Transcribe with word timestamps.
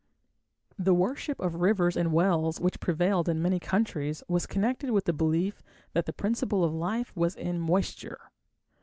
The 0.79 0.95
worship 0.95 1.39
of 1.39 1.53
rivers 1.61 1.95
and 1.95 2.11
wells 2.11 2.59
which 2.59 2.79
prevailed 2.79 3.29
in 3.29 3.39
many 3.39 3.59
countries 3.59 4.23
was 4.27 4.47
connected 4.47 4.89
with 4.89 5.05
the 5.05 5.13
belief 5.13 5.61
that 5.93 6.07
the 6.07 6.11
principle 6.11 6.63
of 6.63 6.73
life 6.73 7.15
was 7.15 7.35
in 7.35 7.59
moisture. 7.59 8.19